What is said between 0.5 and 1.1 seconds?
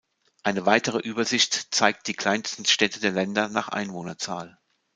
weitere